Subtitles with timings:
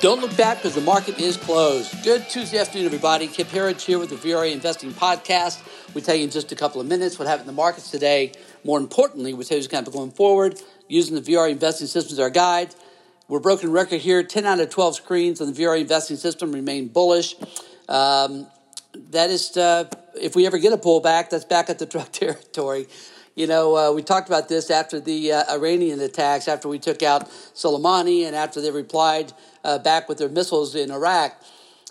[0.00, 2.02] Don't look back because the market is closed.
[2.02, 3.26] Good Tuesday afternoon, everybody.
[3.26, 5.62] Kip Herriage here with the VRA Investing Podcast.
[5.94, 8.32] We tell you in just a couple of minutes what happened in the markets today.
[8.64, 12.18] More importantly, we tell you what's going going forward using the VRA Investing System as
[12.18, 12.74] our guide.
[13.28, 14.22] We're broken record here.
[14.22, 17.36] 10 out of 12 screens on the VRA Investing System remain bullish.
[17.88, 18.46] Um,
[19.10, 19.88] that is, uh,
[20.20, 22.88] if we ever get a pullback, that's back at the truck territory.
[23.34, 27.02] You know, uh, we talked about this after the uh, Iranian attacks, after we took
[27.02, 29.32] out Soleimani, and after they replied
[29.64, 31.34] uh, back with their missiles in Iraq,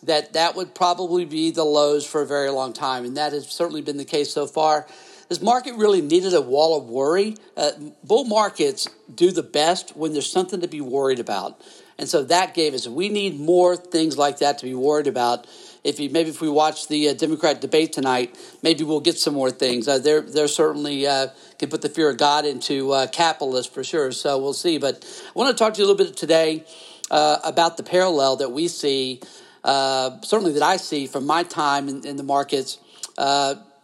[0.03, 3.49] that that would probably be the lows for a very long time, and that has
[3.49, 4.87] certainly been the case so far.
[5.27, 7.35] This market really needed a wall of worry.
[7.57, 7.71] Uh,
[8.05, 11.59] bull markets do the best when there's something to be worried about,
[11.97, 12.87] and so that gave us.
[12.87, 15.45] We need more things like that to be worried about
[15.83, 19.33] if you maybe if we watch the uh, Democrat debate tonight, maybe we'll get some
[19.33, 19.87] more things.
[19.87, 21.27] Uh, they're they're certainly uh,
[21.59, 24.11] can put the fear of God into uh, capitalists for sure.
[24.11, 24.77] So we'll see.
[24.77, 26.63] But I want to talk to you a little bit today
[27.11, 29.21] uh, about the parallel that we see,
[29.63, 32.79] uh, certainly that I see from my time in, in the markets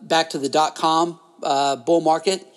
[0.02, 1.20] back to the dot com
[1.86, 2.48] bull market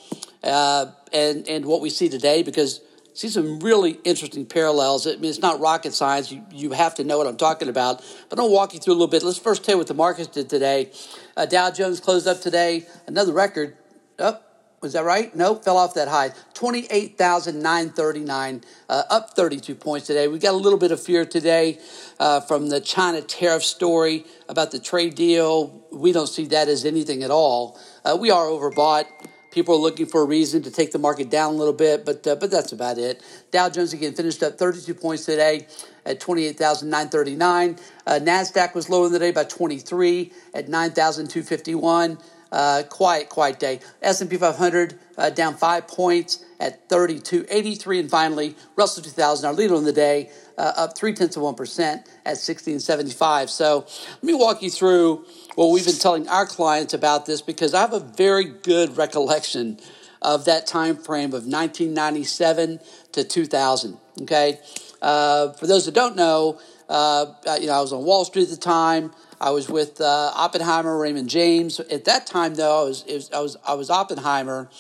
[0.43, 2.81] and and what we see today because
[3.15, 5.07] see some really interesting parallels.
[5.07, 6.33] I mean, it's not rocket science.
[6.33, 8.03] You, you have to know what I'm talking about.
[8.29, 9.23] But I'll walk you through a little bit.
[9.23, 10.91] Let's first tell you what the markets did today.
[11.37, 13.77] Uh, Dow Jones closed up today, another record.
[14.19, 14.39] Oh,
[14.83, 15.37] was that right?
[15.37, 16.33] Nope, fell off that high.
[16.55, 20.27] 28,939, uh, up 32 points today.
[20.27, 21.79] We got a little bit of fear today
[22.19, 25.87] uh, from the China tariff story about the trade deal.
[25.93, 27.79] We don't see that as anything at all.
[28.05, 29.05] Uh, we are overbought.
[29.53, 32.27] People are looking for a reason to take the market down a little bit, but
[32.27, 33.23] uh, but that's about it.
[33.51, 35.67] Dow Jones again finished up 32 points today
[36.07, 37.77] at 28,939.
[38.07, 42.19] Uh, Nasdaq was lower in the day by 23 at 9,251.
[42.53, 43.81] Uh, quiet, quiet day.
[44.03, 49.85] S&P 500 uh, down five points at 32.83, and finally Russell 2000, our leader in
[49.85, 53.49] the day, uh, up three tenths of one percent at 16.75.
[53.49, 55.25] So let me walk you through
[55.55, 59.81] what we've been telling our clients about this because I have a very good recollection
[60.21, 62.81] of that time frame of 1997
[63.13, 63.99] to 2000.
[64.23, 64.59] Okay,
[65.01, 67.27] uh, for those that don't know, uh,
[67.61, 69.13] you know I was on Wall Street at the time.
[69.43, 71.81] I was with uh, Oppenheimer, Raymond James.
[71.81, 74.71] At that time, though, I was, was I was I was Oppenheimer,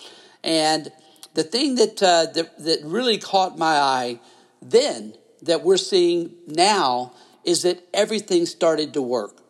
[0.44, 0.92] and
[1.34, 4.20] the thing that, uh, that that really caught my eye
[4.64, 7.12] then that we're seeing now
[7.44, 9.42] is that everything started to work.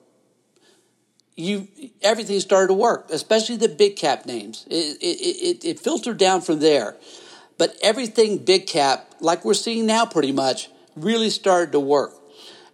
[1.36, 1.68] You
[2.00, 4.66] everything started to work, especially the big cap names.
[4.70, 6.96] It, it, it, it filtered down from there,
[7.58, 12.14] but everything big cap, like we're seeing now, pretty much, really started to work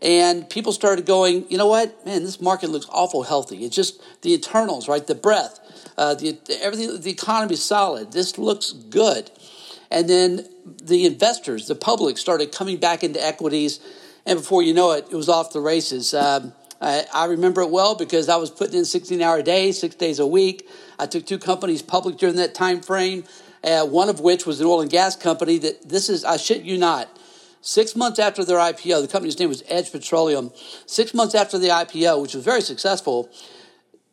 [0.00, 3.64] and people started going, you know what, man, this market looks awful healthy.
[3.64, 5.04] It's just the internals, right?
[5.04, 5.58] The breath,
[5.96, 8.12] uh, the everything, the economy is solid.
[8.12, 9.30] This looks good,
[9.90, 13.80] and then the investors, the public, started coming back into equities,
[14.24, 16.14] and before you know it, it was off the races.
[16.14, 19.96] Um, I, I, remember it well because I was putting in 16 hour days, six
[19.96, 20.68] days a week.
[20.98, 23.24] I took two companies public during that time frame.
[23.64, 26.62] Uh, one of which was an oil and gas company that this is, I shit
[26.62, 27.17] you not,
[27.68, 30.52] Six months after their IPO, the company's name was Edge Petroleum.
[30.86, 33.28] Six months after the IPO, which was very successful,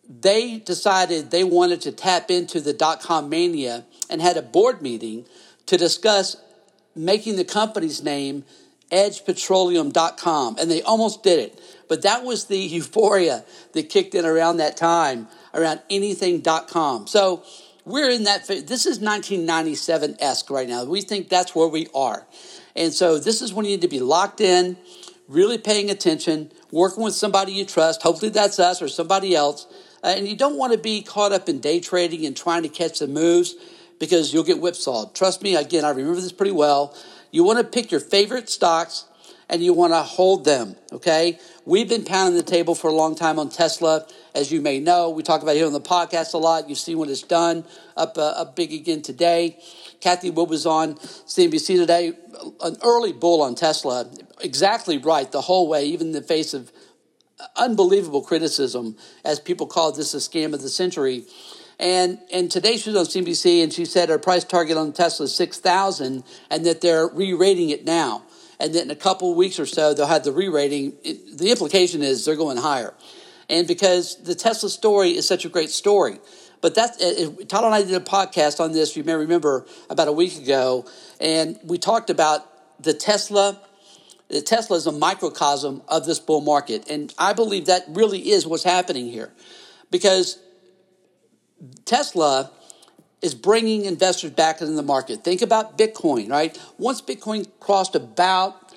[0.09, 4.81] they decided they wanted to tap into the dot com mania and had a board
[4.81, 5.25] meeting
[5.67, 6.35] to discuss
[6.97, 8.43] making the company's name
[8.91, 10.57] edgepetroleum.com.
[10.59, 11.61] And they almost did it.
[11.87, 17.07] But that was the euphoria that kicked in around that time, around anything.com.
[17.07, 17.45] So
[17.85, 18.65] we're in that, phase.
[18.65, 20.83] this is 1997 esque right now.
[20.85, 22.25] We think that's where we are.
[22.75, 24.77] And so this is when you need to be locked in,
[25.27, 28.01] really paying attention, working with somebody you trust.
[28.01, 29.67] Hopefully that's us or somebody else.
[30.03, 32.99] And you don't want to be caught up in day trading and trying to catch
[32.99, 33.55] the moves
[33.99, 35.15] because you'll get whipsawed.
[35.15, 36.95] Trust me, again, I remember this pretty well.
[37.31, 39.05] You want to pick your favorite stocks
[39.49, 41.39] and you want to hold them, okay?
[41.65, 44.07] We've been pounding the table for a long time on Tesla.
[44.33, 46.67] As you may know, we talk about it here on the podcast a lot.
[46.67, 49.59] You've seen what it's done, up, uh, up big again today.
[50.01, 52.13] Cathie Wood was on CNBC today,
[52.61, 54.09] an early bull on Tesla,
[54.41, 56.71] exactly right the whole way, even in the face of
[57.55, 61.25] unbelievable criticism, as people call this a scam of the century.
[61.79, 65.25] And and today she was on CNBC and she said her price target on Tesla
[65.25, 68.23] is six thousand, and that they're re-rating it now,
[68.59, 70.93] and then in a couple weeks or so they'll have the re-rating.
[71.03, 72.93] It, the implication is they're going higher,
[73.49, 76.19] and because the Tesla story is such a great story.
[76.61, 78.95] But that's eh, eh, Todd and I did a podcast on this.
[78.95, 80.85] You may remember about a week ago,
[81.19, 83.61] and we talked about the Tesla.
[84.29, 88.47] The Tesla is a microcosm of this bull market, and I believe that really is
[88.47, 89.31] what's happening here,
[89.91, 90.39] because
[91.85, 92.51] Tesla
[93.25, 95.23] is bringing investors back into the market.
[95.23, 96.55] Think about Bitcoin, right?
[96.77, 98.71] Once Bitcoin crossed about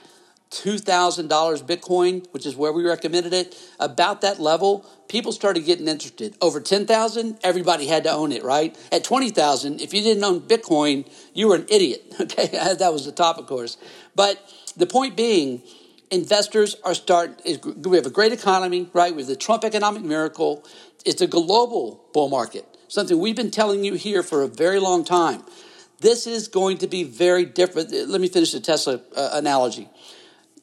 [0.51, 1.29] $2,000
[1.65, 6.35] Bitcoin, which is where we recommended it, about that level, people started getting interested.
[6.41, 8.75] Over 10,000, everybody had to own it, right?
[8.91, 12.03] At 20,000, if you didn't own Bitcoin, you were an idiot.
[12.19, 12.47] Okay,
[12.79, 13.77] that was the top, of course.
[14.17, 14.43] But
[14.79, 15.63] the point being,
[16.11, 19.15] investors are starting, we have a great economy, right?
[19.15, 20.65] We have the Trump economic miracle.
[21.05, 25.05] It's a global bull market, something we've been telling you here for a very long
[25.05, 25.43] time.
[26.01, 27.91] This is going to be very different.
[27.91, 29.89] Let me finish the Tesla uh, analogy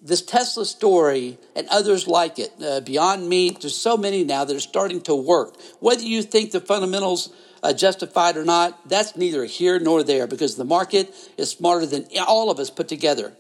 [0.06, 4.56] this Tesla story and others like it, uh, Beyond Meat, there's so many now that
[4.56, 5.58] are starting to work.
[5.80, 7.34] Whether you think the fundamentals
[7.64, 12.06] uh, justified or not, that's neither here nor there because the market is smarter than
[12.28, 13.34] all of us put together.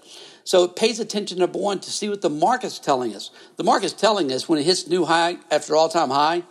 [0.43, 3.29] So it pays attention, number one, to see what the market's telling us.
[3.57, 6.43] The market's telling us when it hits new high after all time high,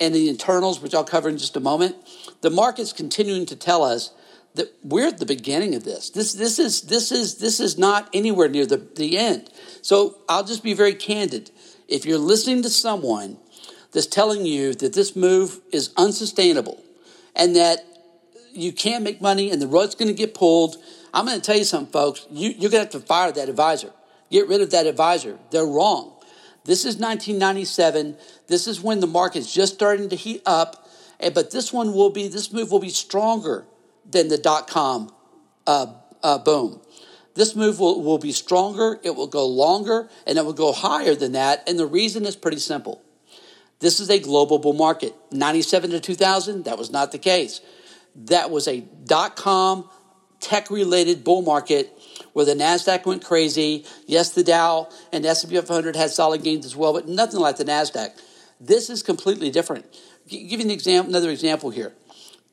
[0.00, 1.96] and the internals, which I'll cover in just a moment,
[2.40, 4.12] the market's continuing to tell us
[4.54, 6.10] that we're at the beginning of this.
[6.10, 9.50] This this is this is this is not anywhere near the, the end.
[9.80, 11.50] So I'll just be very candid.
[11.88, 13.38] If you're listening to someone
[13.92, 16.82] that's telling you that this move is unsustainable
[17.34, 17.84] and that
[18.52, 20.76] you can't make money and the rug's going to get pulled,
[21.14, 22.26] I'm going to tell you something, folks.
[22.30, 23.90] You, you're going to have to fire that advisor.
[24.30, 25.38] Get rid of that advisor.
[25.50, 26.11] They're wrong.
[26.64, 28.16] This is 1997.
[28.46, 30.88] This is when the market's just starting to heat up.
[31.34, 33.64] But this one will be, this move will be stronger
[34.08, 35.12] than the dot com
[35.66, 35.86] uh,
[36.22, 36.80] uh, boom.
[37.34, 41.14] This move will, will be stronger, it will go longer, and it will go higher
[41.14, 41.66] than that.
[41.66, 43.02] And the reason is pretty simple.
[43.78, 45.14] This is a global bull market.
[45.30, 47.60] 97 to 2000, that was not the case.
[48.14, 49.88] That was a dot com
[50.40, 51.96] tech related bull market
[52.32, 53.84] where the Nasdaq went crazy.
[54.06, 57.64] Yes, the Dow and S&P 500 had solid gains as well, but nothing like the
[57.64, 58.10] Nasdaq.
[58.60, 59.86] This is completely different.
[60.28, 61.92] Give you an example, another example here.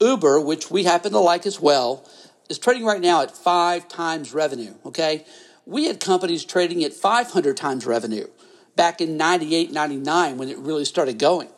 [0.01, 2.07] Uber, which we happen to like as well,
[2.49, 4.73] is trading right now at five times revenue.
[4.85, 5.25] Okay.
[5.65, 8.27] We had companies trading at 500 times revenue
[8.75, 11.49] back in 98, 99 when it really started going.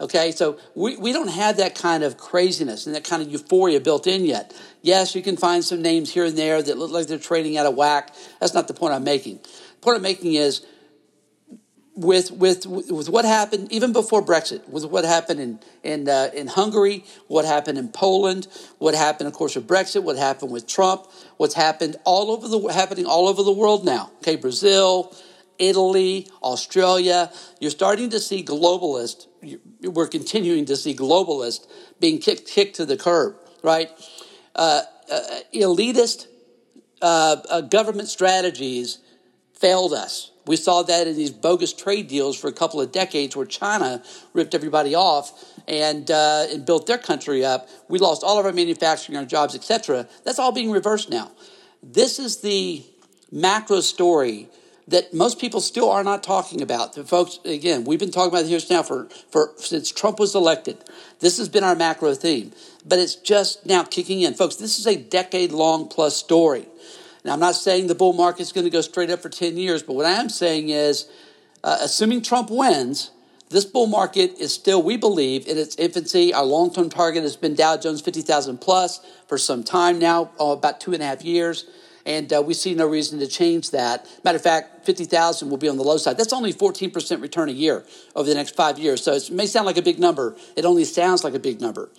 [0.00, 3.80] Okay, so we, we don't have that kind of craziness and that kind of euphoria
[3.80, 4.54] built in yet.
[4.80, 7.66] Yes, you can find some names here and there that look like they're trading out
[7.66, 8.14] of whack.
[8.40, 9.36] That's not the point I'm making.
[9.36, 10.64] The point I'm making is
[11.94, 16.46] with, with, with what happened even before Brexit, with what happened in, in, uh, in
[16.46, 18.48] Hungary, what happened in Poland,
[18.78, 22.72] what happened, of course, with Brexit, what happened with Trump, what's happened all over the
[22.72, 24.10] happening all over the world now.
[24.18, 25.14] Okay, Brazil,
[25.60, 27.30] Italy, Australia.
[27.60, 29.26] You're starting to see globalists.
[29.82, 31.68] We're continuing to see globalists
[32.00, 33.90] being kicked, kicked to the curb, right?
[34.56, 35.20] Uh, uh,
[35.54, 36.26] elitist
[37.02, 38.98] uh, uh government strategies
[39.54, 43.36] failed us we saw that in these bogus trade deals for a couple of decades
[43.36, 44.02] where China
[44.32, 47.68] ripped everybody off and, uh, and built their country up.
[47.88, 50.08] We lost all of our manufacturing, our jobs, etc.
[50.24, 51.30] That's all being reversed now.
[51.82, 52.84] This is the
[53.30, 54.48] macro story
[54.88, 56.94] that most people still are not talking about.
[56.94, 60.78] The folks, again, we've been talking about this now for, for since Trump was elected.
[61.20, 62.52] This has been our macro theme,
[62.86, 64.34] but it's just now kicking in.
[64.34, 66.66] Folks, this is a decade long plus story.
[67.24, 69.56] Now, I'm not saying the bull market is going to go straight up for 10
[69.56, 71.08] years, but what I am saying is,
[71.62, 73.10] uh, assuming Trump wins,
[73.50, 76.32] this bull market is still, we believe, in its infancy.
[76.32, 80.52] Our long term target has been Dow Jones 50,000 plus for some time now, oh,
[80.52, 81.66] about two and a half years.
[82.06, 84.08] And uh, we see no reason to change that.
[84.24, 86.16] Matter of fact, 50,000 will be on the low side.
[86.16, 87.84] That's only 14% return a year
[88.16, 89.02] over the next five years.
[89.02, 91.90] So it may sound like a big number, it only sounds like a big number.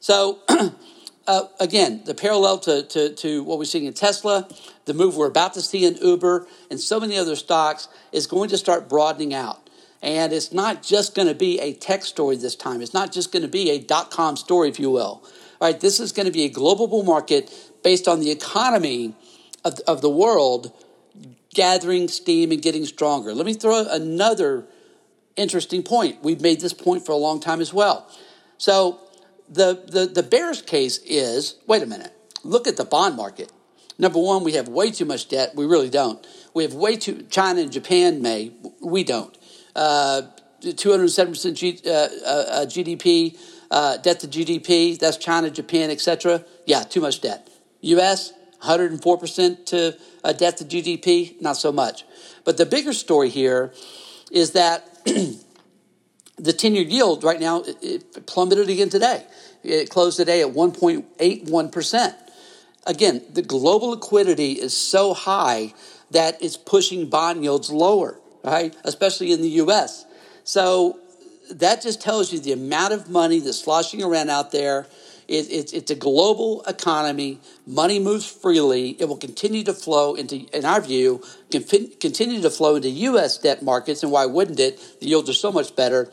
[0.00, 0.40] So,
[1.26, 4.48] uh, again, the parallel to, to, to what we're seeing in Tesla,
[4.84, 8.48] the move we're about to see in Uber, and so many other stocks is going
[8.50, 9.68] to start broadening out.
[10.00, 12.80] And it's not just going to be a tech story this time.
[12.80, 15.24] It's not just going to be a dot com story, if you will.
[15.60, 17.52] All right, this is going to be a global bull market
[17.82, 19.16] based on the economy
[19.68, 20.72] of, of the world
[21.54, 23.34] gathering steam and getting stronger.
[23.34, 24.66] Let me throw another
[25.36, 26.22] interesting point.
[26.22, 28.10] We've made this point for a long time as well.
[28.58, 29.00] So
[29.48, 32.12] the, the, the bear's case is wait a minute,
[32.44, 33.52] look at the bond market.
[33.98, 35.56] Number one, we have way too much debt.
[35.56, 36.24] We really don't.
[36.54, 39.36] We have way too, China and Japan may, we don't.
[39.74, 40.22] Uh,
[40.62, 43.36] 207% G, uh, uh, GDP,
[43.70, 46.44] uh, debt to GDP, that's China, Japan, etc.
[46.66, 47.48] Yeah, too much debt.
[47.80, 52.04] US, 104% to uh, debt to GDP, not so much.
[52.44, 53.72] But the bigger story here
[54.30, 59.24] is that the 10 year yield right now it, it plummeted again today.
[59.62, 62.14] It closed today at 1.81%.
[62.86, 65.74] Again, the global liquidity is so high
[66.10, 68.74] that it's pushing bond yields lower, right?
[68.84, 70.06] Especially in the US.
[70.44, 70.98] So
[71.50, 74.86] that just tells you the amount of money that's sloshing around out there.
[75.28, 77.40] It, it's, it's a global economy.
[77.66, 78.96] Money moves freely.
[78.98, 83.36] It will continue to flow into, in our view, continue to flow into U.S.
[83.36, 84.02] debt markets.
[84.02, 84.80] And why wouldn't it?
[85.00, 86.10] The yields are so much better.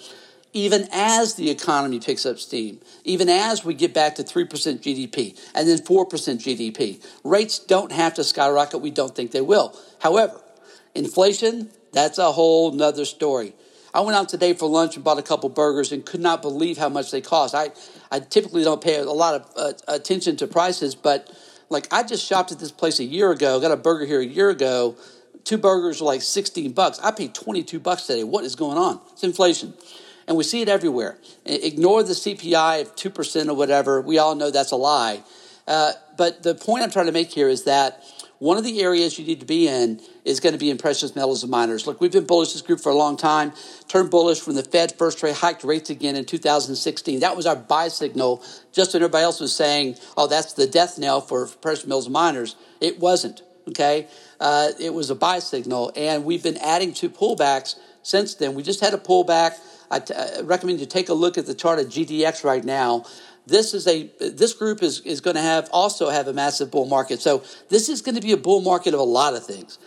[0.51, 5.37] Even as the economy picks up steam, even as we get back to 3% GDP
[5.53, 8.81] and then 4% GDP, rates don't have to skyrocket.
[8.81, 9.77] We don't think they will.
[9.99, 10.39] However,
[10.93, 13.53] inflation, that's a whole nother story.
[13.95, 16.77] I went out today for lunch and bought a couple burgers and could not believe
[16.77, 17.55] how much they cost.
[17.55, 17.69] I,
[18.11, 21.33] I typically don't pay a lot of uh, attention to prices, but
[21.69, 24.25] like I just shopped at this place a year ago, got a burger here a
[24.25, 24.97] year ago.
[25.45, 26.99] Two burgers were like 16 bucks.
[26.99, 28.25] I paid 22 bucks today.
[28.25, 28.99] What is going on?
[29.13, 29.73] It's inflation.
[30.27, 31.17] And we see it everywhere.
[31.45, 34.01] Ignore the CPI of 2% or whatever.
[34.01, 35.23] We all know that's a lie.
[35.67, 38.03] Uh, but the point I'm trying to make here is that
[38.45, 41.15] one of the areas you need to be in is going to be in precious
[41.15, 41.87] metals and miners.
[41.87, 43.51] Look, we've been bullish this group for a long time.
[43.87, 47.21] Turned bullish when the Fed first rate hiked rates again in 2016.
[47.21, 48.43] That was our buy signal.
[48.71, 52.13] Just when everybody else was saying, "Oh, that's the death knell for precious metals and
[52.13, 53.41] miners," it wasn't.
[53.67, 54.05] Okay,
[54.39, 58.53] uh, it was a buy signal, and we've been adding to pullbacks since then.
[58.53, 59.55] We just had a pullback.
[59.89, 63.05] I, t- I recommend you take a look at the chart of GDX right now
[63.47, 66.85] this is a this group is, is going to have also have a massive bull
[66.85, 67.21] market.
[67.21, 69.77] So this is going to be a bull market of a lot of things,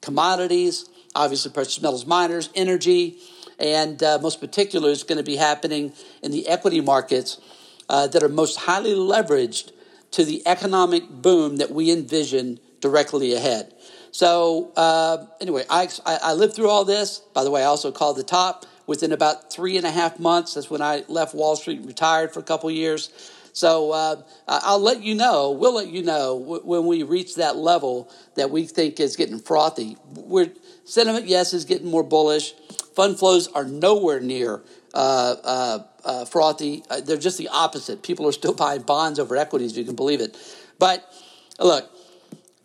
[0.00, 3.18] commodities, obviously precious metals, miners, energy,
[3.58, 5.92] and uh, most particular is going to be happening
[6.22, 7.40] in the equity markets
[7.88, 9.72] uh, that are most highly leveraged
[10.10, 13.72] to the economic boom that we envision directly ahead.
[14.12, 17.18] So uh, anyway, I, I lived through all this.
[17.34, 20.54] By the way, I also called the top within about three and a half months.
[20.54, 23.10] That's when I left Wall Street and retired for a couple years.
[23.56, 28.12] So uh, I'll let you know, we'll let you know when we reach that level
[28.34, 29.96] that we think is getting frothy.
[30.14, 30.52] We're,
[30.84, 32.52] sentiment, yes, is getting more bullish.
[32.94, 34.62] Fund flows are nowhere near
[34.92, 36.82] uh, uh, uh frothy.
[36.90, 38.02] Uh, they're just the opposite.
[38.02, 40.36] People are still buying bonds over equities, if you can believe it.
[40.78, 41.10] But
[41.58, 41.90] look,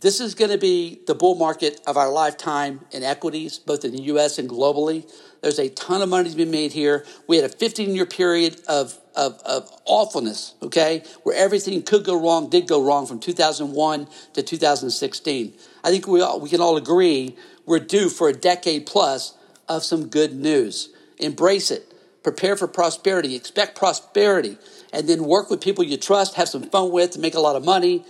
[0.01, 3.91] this is going to be the bull market of our lifetime in equities, both in
[3.91, 5.09] the US and globally.
[5.41, 7.05] There's a ton of money to be made here.
[7.27, 12.21] We had a 15 year period of, of, of awfulness, okay, where everything could go
[12.21, 15.53] wrong, did go wrong from 2001 to 2016.
[15.83, 19.35] I think we, all, we can all agree we're due for a decade plus
[19.67, 20.89] of some good news.
[21.17, 21.93] Embrace it.
[22.23, 23.35] Prepare for prosperity.
[23.35, 24.57] Expect prosperity.
[24.93, 27.63] And then work with people you trust, have some fun with, make a lot of
[27.63, 28.05] money.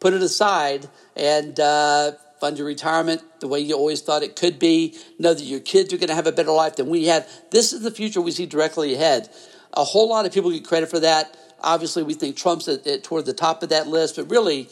[0.00, 4.58] Put it aside and uh, fund your retirement the way you always thought it could
[4.58, 4.96] be.
[5.18, 7.26] Know that your kids are going to have a better life than we had.
[7.50, 9.28] This is the future we see directly ahead.
[9.72, 11.36] A whole lot of people get credit for that.
[11.60, 14.68] Obviously, we think Trump's at, at, toward the top of that list, but really,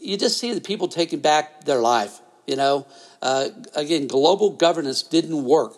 [0.00, 2.20] you just see the people taking back their life.
[2.46, 2.86] You know,
[3.22, 5.76] uh, again, global governance didn't work.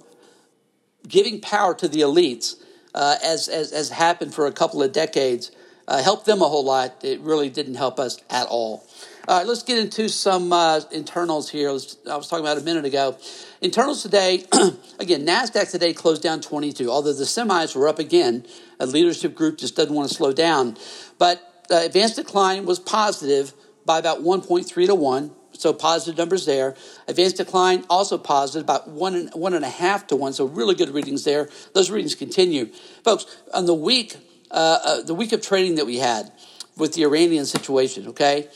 [1.06, 2.56] Giving power to the elites,
[2.94, 5.50] uh, as, as as happened for a couple of decades,
[5.88, 7.02] uh, helped them a whole lot.
[7.02, 8.86] It really didn't help us at all.
[9.28, 11.68] All right, let's get into some uh, internals here.
[11.68, 11.96] I was
[12.28, 13.16] talking about a minute ago.
[13.60, 14.44] Internals today,
[14.98, 18.44] again, NASDAQ today closed down 22, although the semis were up again.
[18.80, 20.76] A leadership group just doesn't want to slow down.
[21.18, 23.52] But uh, advanced decline was positive
[23.86, 26.74] by about 1.3 to 1, so positive numbers there.
[27.06, 30.74] Advanced decline also positive, about one and, one and a half to 1, so really
[30.74, 31.48] good readings there.
[31.74, 32.66] Those readings continue.
[33.04, 34.16] Folks, on the week,
[34.50, 36.32] uh, uh the week of trading that we had
[36.76, 38.48] with the Iranian situation, okay?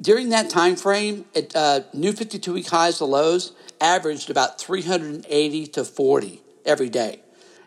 [0.00, 5.66] During that time frame, it, uh, new 52 week highs to lows averaged about 380
[5.68, 7.20] to 40 every day.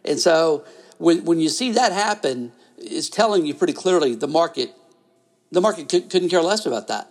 [0.03, 0.65] And so
[0.98, 4.74] when, when you see that happen, it's telling you pretty clearly the market
[5.51, 7.10] the market couldn't care less about that.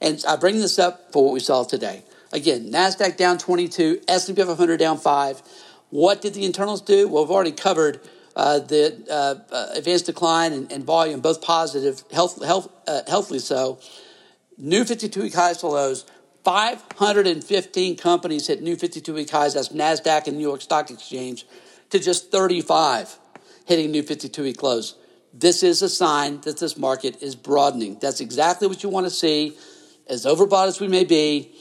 [0.00, 2.02] And I bring this up for what we saw today.
[2.32, 5.42] Again, Nasdaq down 22, S&P 500 down 5.
[5.90, 7.06] What did the internals do?
[7.08, 8.00] Well, we've already covered
[8.34, 13.38] uh, the uh, uh, advanced decline and, and, volume, both positive, health, health, uh, healthily
[13.38, 13.78] so.
[14.56, 16.04] New 52 week highs to lows.
[16.44, 19.54] 515 companies hit new 52 week highs.
[19.54, 21.46] That's NASDAQ and New York Stock Exchange
[21.90, 23.18] to just 35
[23.66, 24.96] hitting new 52 week lows.
[25.32, 27.98] This is a sign that this market is broadening.
[28.00, 29.56] That's exactly what you want to see.
[30.06, 31.52] As overbought as we may be,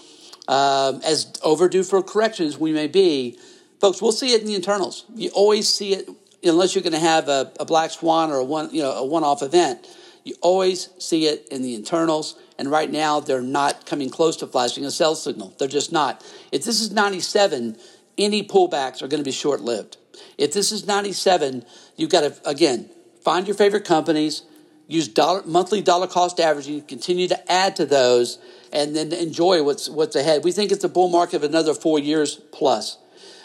[0.48, 3.40] um, as overdue for corrections we may be,
[3.80, 5.06] folks, we'll see it in the internals.
[5.16, 6.10] You always see it
[6.44, 9.06] unless you're going to have a, a black swan or a one, you know, a
[9.06, 9.88] one-off event.
[10.24, 12.36] You always see it in the internals.
[12.58, 15.54] And right now, they're not coming close to flashing a sell signal.
[15.58, 16.24] They're just not.
[16.52, 17.78] If this is 97,
[18.18, 19.98] any pullbacks are going to be short lived.
[20.38, 22.90] If this is 97, you've got to, again,
[23.24, 24.44] find your favorite companies,
[24.88, 28.38] use dollar, monthly dollar cost averaging, continue to add to those,
[28.72, 30.44] and then enjoy what's, what's ahead.
[30.44, 32.98] We think it's a bull market of another four years plus.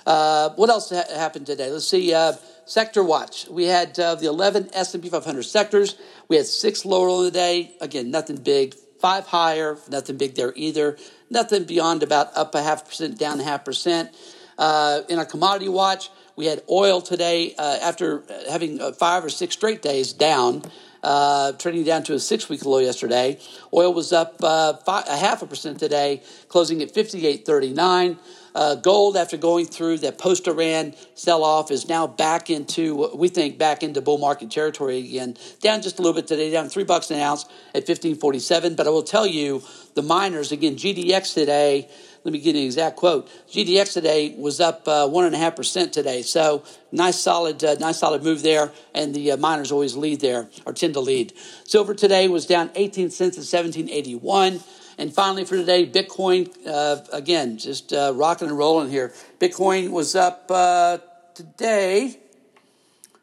[0.07, 1.71] Uh, what else ha- happened today?
[1.71, 2.13] Let's see.
[2.13, 2.35] Uh,
[2.65, 3.47] sector watch.
[3.49, 5.97] We had uh, the 11 S&P 500 sectors.
[6.29, 7.73] We had six lower on the day.
[7.81, 8.75] Again, nothing big.
[8.99, 10.97] Five higher, nothing big there either.
[11.31, 14.15] Nothing beyond about up a half percent, down a half percent.
[14.59, 19.29] Uh, in our commodity watch, we had oil today uh, after having uh, five or
[19.29, 20.63] six straight days down,
[21.03, 23.39] uh, trading down to a six week low yesterday.
[23.73, 28.19] Oil was up uh, five, a half a percent today, closing at 58.39.
[28.59, 33.29] Uh, gold, after going through that post Iran sell off, is now back into, we
[33.29, 35.37] think, back into bull market territory again.
[35.61, 38.75] Down just a little bit today, down three bucks an ounce at 1547.
[38.75, 39.63] But I will tell you,
[39.95, 41.89] the miners, again, GDX today,
[42.25, 43.29] let me get an exact quote.
[43.49, 47.77] GDX today was up uh, one and a half percent today, so nice solid, uh,
[47.79, 48.73] nice solid move there.
[48.93, 51.33] And the uh, miners always lead there or tend to lead.
[51.63, 54.59] Silver today was down 18 cents at 1781.
[54.99, 59.15] And finally, for today, Bitcoin uh, again just uh, rocking and rolling here.
[59.39, 60.99] Bitcoin was up uh,
[61.35, 62.19] today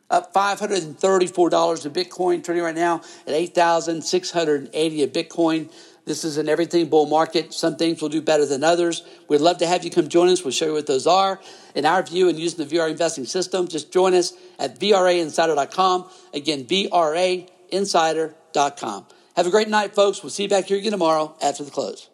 [0.10, 5.72] up $534 a Bitcoin, trading right now at 8,680 a Bitcoin.
[6.06, 7.54] This is an everything bull market.
[7.54, 9.02] Some things will do better than others.
[9.28, 10.44] We'd love to have you come join us.
[10.44, 11.40] We'll show you what those are.
[11.74, 16.08] In our view and using the VRA investing system, just join us at VRAinsider.com.
[16.34, 19.06] Again, VRAinsider.com.
[19.36, 20.24] Have a great night, folks.
[20.24, 22.08] We'll see you back here again tomorrow after the close.